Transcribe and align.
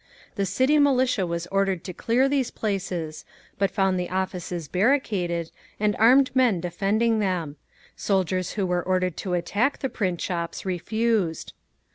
The 0.33 0.47
City 0.47 0.79
Militia 0.79 1.27
was 1.27 1.45
ordered 1.51 1.83
to 1.83 1.93
clear 1.93 2.27
these 2.27 2.49
places, 2.49 3.23
but 3.59 3.69
found 3.69 3.99
the 3.99 4.09
offices 4.09 4.67
barricaded, 4.67 5.51
and 5.79 5.95
armed 5.99 6.35
men 6.35 6.59
defending 6.59 7.19
them. 7.19 7.55
Soldiers 7.95 8.53
who 8.53 8.65
were 8.65 8.81
ordered 8.81 9.15
to 9.17 9.35
attack 9.35 9.77
the 9.77 9.89
print 9.89 10.19
shops 10.19 10.65
refused. 10.65 11.53